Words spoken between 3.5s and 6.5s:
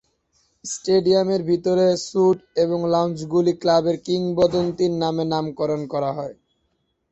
ক্লাবের কিংবদন্তির নামে নামকরণ করা হয়।